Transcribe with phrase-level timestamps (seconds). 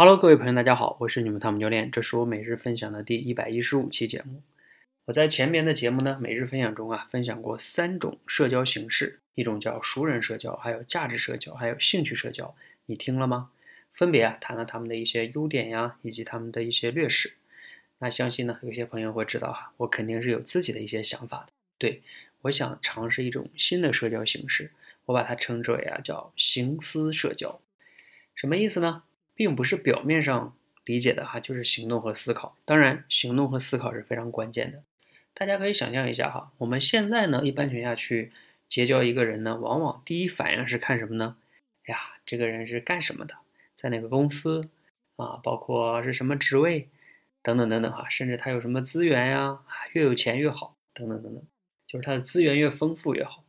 [0.00, 4.44] Hello，各位朋友，大家好，我是你们汤姆教练，这是我每日分享的第一百一十五期节目。
[5.06, 12.54] 我在前面的节目呢，每日分享中啊，分享过三种社交形式，一种叫熟人社交，还有价值社交，还有兴趣社交，
[12.86, 13.50] 你听了吗？
[13.92, 17.32] 分别啊谈了他们的一些优点呀，以及他们的一些劣势。
[17.98, 21.48] 那相信呢，有些朋友会知道哈，我肯定是有自己的一些想法的。
[21.76, 22.02] 对
[22.42, 24.70] 我想尝试一种新的社交形式，
[25.06, 27.60] 我把它称之为啊叫行思社交，
[28.36, 29.02] 什么意思呢？
[29.38, 30.52] 并不是表面上
[30.84, 32.56] 理解的哈，就是行动和思考。
[32.64, 34.82] 当然，行动和思考是非常关键的。
[35.32, 38.32] 大家可以想象一下哈，我们现在呢，一般情况下去
[38.68, 41.36] 结交一个人呢，往往第一反应是看什么呢？
[41.86, 41.96] 呀，
[42.26, 43.36] 这个人是干什么的，
[43.76, 44.68] 在哪个公司
[45.14, 45.38] 啊？
[45.44, 46.88] 包括是什么职位，
[47.40, 49.60] 等等等等哈，甚至他有什么资源呀？
[49.92, 51.44] 越有钱越好，等等等等，
[51.86, 53.44] 就是他的资源越丰富越好。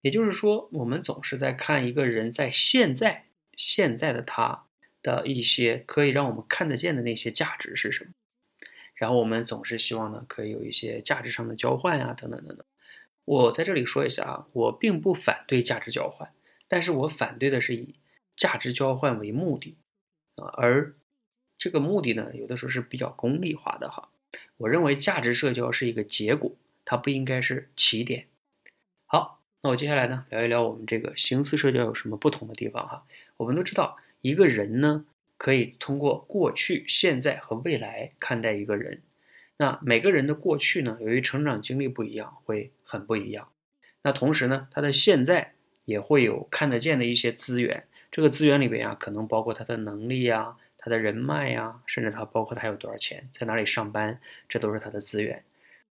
[0.00, 4.65] 也就是说，我们总是在看一个人在现在现在的他。
[5.06, 8.10] 的一些可以让我们看得见的那些价值是什么？
[8.96, 12.66] 然后我们总是希望呢，可以有一些价值上的交换呀，等等等等。
[13.24, 16.28] 我在这里说一下啊，我并不反对价值交换，
[16.66, 17.94] 但是我反对的是以
[18.36, 19.76] 价值交换为目的
[20.34, 20.96] 啊，而
[21.56, 24.08] 这个目的呢，有的时候是比较功利化的哈。
[24.56, 26.50] 我认为价值社交是一个结果，
[26.84, 28.26] 它不应该是起点。
[29.06, 33.06] 好，那我接下来呢，聊一聊我们这个形似社交有什么不同的地方哈。
[33.36, 33.96] 我们都知道。
[34.26, 35.04] 一个人呢，
[35.36, 39.00] 可以通过过去、现在和未来看待一个人。
[39.56, 43.48] 那每个人的过去呢，由于成长经历不一样，会很不一样。
[44.02, 45.52] 那同时呢，他的现在
[45.84, 47.84] 也会有看得见的一些资源。
[48.10, 55.44] 这个资源里边啊，可能包括他的能力呀、他的人脉呀，甚至他包括他有多少钱，在哪里上班，这都是他的资源。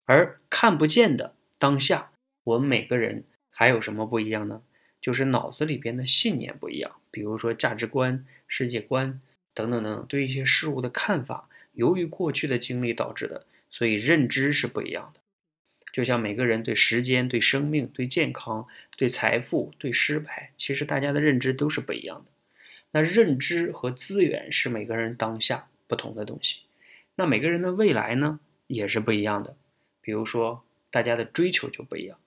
[0.06, 2.10] 而看不见的当下，
[2.42, 4.60] 我们每个人还有什么不一样呢？
[5.00, 9.20] 就是脑子里边的信念不一样，比如说价值观、世界观
[9.54, 15.20] 等等等等，对一些事物的看法，由于过去的经历导致的，所以认知是不一样的。
[15.92, 18.66] 就像每个人对时间、对生命、对健康、
[18.96, 22.32] 对财富、对失败，其实大家的认知都是不一样的。
[22.90, 26.62] 那认知和资源是每个人当下不同的东西。
[27.14, 29.56] 那每个人的未来呢，也是不一样的。
[30.00, 32.18] 比如说，大家的追求就不一样。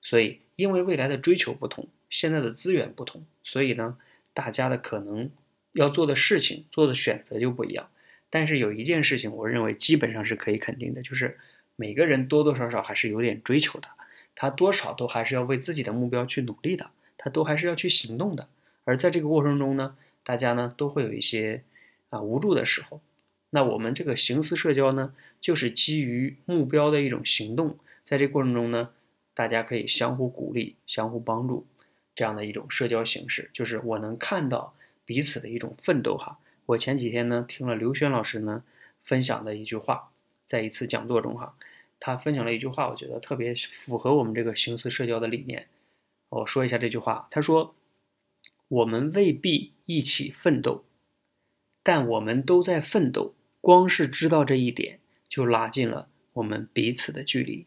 [0.00, 1.88] 所以，因为未来的追求不同。
[2.08, 3.96] 现在的资源不同，所以呢，
[4.32, 5.30] 大家的可能
[5.72, 7.88] 要做的事情、做的选择就不一样。
[8.28, 11.38] 但是有一件事情，我认为基本上是可以肯定的，就是
[11.76, 13.88] 每个人多多少少还是有点追求的，
[14.34, 18.48] 他多少都还是要为自己的目标去努力的，他都还是要去行动的。
[18.84, 21.62] 而在这个过程中呢，大家呢都会有一些
[22.10, 23.00] 啊无助的时候。
[23.50, 28.90] 那我们这个行思社交呢，就是基于目标的一种行动，在这过程中呢，
[29.34, 31.66] 大家可以相互鼓励、相互帮助。
[32.20, 34.74] 这样的一种社交形式，就是我能看到
[35.06, 36.38] 彼此的一种奋斗哈。
[36.66, 38.62] 我前几天呢听了刘轩老师呢
[39.02, 40.10] 分享的一句话，
[40.46, 41.56] 在一次讲座中哈，
[41.98, 45.68] 他分享了一句话，我觉得特别符合我们这个形似社交的理念。
[46.28, 47.74] 我说一下这句话，他说
[48.68, 50.84] ：“我们未必一起奋斗，
[51.82, 53.32] 但我们都在奋斗。
[53.62, 57.64] 光是知道这一点，就拉近了我们彼此的距离。”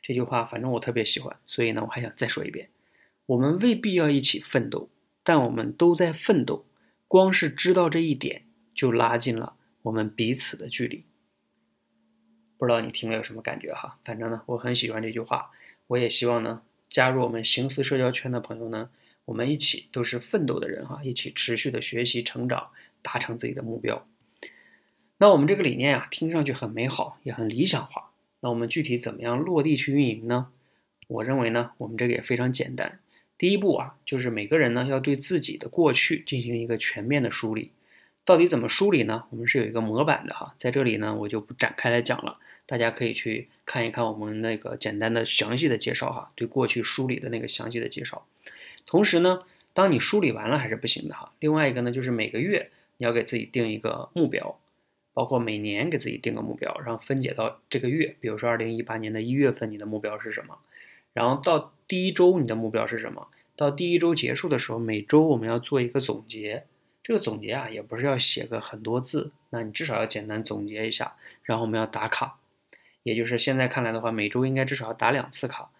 [0.00, 2.68] 这句话反正我特别喜欢，所以呢我还想再说一遍。
[3.32, 4.90] 我们未必要一起奋斗，
[5.22, 6.66] 但我们都在奋斗。
[7.08, 8.42] 光是知道这一点，
[8.74, 11.04] 就拉近了我们彼此的距离。
[12.58, 13.98] 不知道你听了有什么感觉哈？
[14.04, 15.50] 反正呢，我很喜欢这句话。
[15.86, 18.90] 我也希望呢，加入我们行思社交圈的朋友呢，
[19.24, 22.68] 我们一起都是奋斗的人哈，一起持续的学习成长，
[23.00, 24.06] 达成自己的目标。
[25.16, 28.10] 那我们这个理念啊，听上去很美好，也很理想化。
[28.40, 30.48] 那我们具体怎么样落地去运营呢？
[31.08, 32.98] 我认为呢，我们这个也非常简单。
[33.42, 37.72] 第一步啊，就是每个人呢要对自己的过去进行一个全面的梳理。
[38.24, 39.24] 到底怎么梳理呢？
[39.30, 48.24] 我们是有一个模板的哈，在这里呢我就不展开来讲了，大家可以去看一看我们那个简单的详细的介绍哈，对过去梳理的那个详细的介绍。
[48.86, 49.42] 同时呢，
[49.72, 51.32] 当你梳理完了还是不行的哈。
[51.40, 54.56] 另外一个呢，就是每个月你要给自己定一个目标，
[55.14, 60.56] 包括每年给自己定个目标，然后分解到这个月，比如说二零一八年的一月份你的目标是什么？
[61.12, 63.28] 然后到第一周，你的目标是什么？
[63.54, 66.64] 到第一周结束的时候，每周我们要做一个总结。
[67.02, 71.14] 这个总结啊，也不是要写个很多字，那你至少要简单总结一下。
[71.42, 72.38] 然后我们要打卡，
[73.02, 75.70] 也就是现在看来的话，每周应该至少要打两次卡。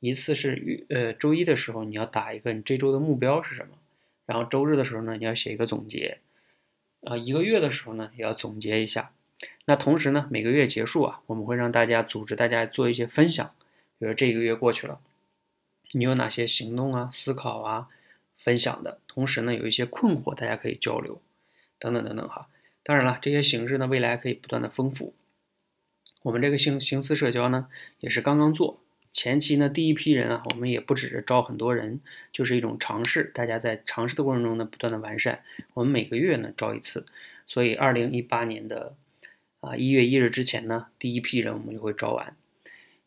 [0.00, 3.76] 一次是呃周一的时候，你要打一个你这周的目标是什么。
[4.24, 6.18] 然后周日的时候呢，你要写一个总结。
[7.02, 9.12] 啊，一个月的时候呢，也要总结一下。
[9.66, 13.52] 那同时呢，每个月结束啊，我们会让大家组织大家做一些分享。
[14.00, 14.98] 比如这一个月过去了，
[15.92, 17.88] 你有哪些行动啊、思考啊、
[18.38, 18.98] 分享的？
[19.06, 21.20] 同时呢，有一些困惑，大家可以交流，
[21.78, 22.48] 等等等等哈。
[22.82, 25.12] 当然了，这些形式呢，未来可以不断的丰富。
[26.22, 27.68] 我们这个形形思社交呢，
[27.98, 28.80] 也是刚刚做。
[29.12, 32.00] 前期呢，第一批人啊，我们也不只是招很多人，
[32.32, 33.24] 就是一种尝试。
[33.34, 35.42] 大家在尝试的过程中呢，不断的完善。
[35.74, 37.04] 我们每个月呢招一次，
[37.46, 38.94] 所以二零一八年的
[39.60, 42.34] 啊一月一日之前呢，第一批人我们就会招完。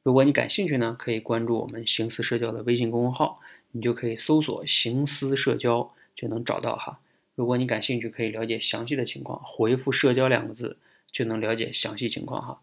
[0.04, 3.40] 如果你感兴趣呢，可以关注我们行思社交的微信公众号，
[3.72, 7.00] 你就可以搜索“行思社交”就能找到哈。
[7.36, 10.78] 如果你感兴趣，可以了解详细的情况，回复“社交”两个字
[11.12, 12.62] 就能了解详细情况哈。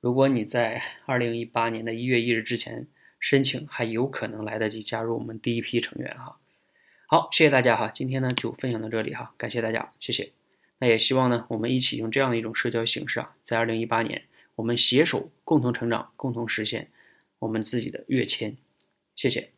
[0.00, 2.86] 如果你在二零一八年的一月一日之前
[3.20, 6.38] 申请，还有可能来得及加入我们第一批成员哈。
[7.06, 10.30] 好，谢谢大家哈，今天呢就分享到这里哈，感谢大家，谢谢。
[10.78, 14.22] 那也希望呢我们一起用这样的一种社交形式啊，在二零一八年
[14.58, 16.90] 我们携手共同成长，共同实现
[17.38, 18.56] 我们自己的跃迁。
[19.14, 19.57] 谢谢。